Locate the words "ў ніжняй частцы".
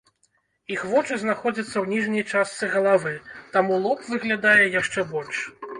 1.73-2.73